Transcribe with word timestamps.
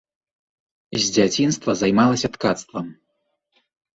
З 1.03 1.09
дзяцінства 1.17 1.75
займалася 1.81 2.31
ткацтвам. 2.37 2.87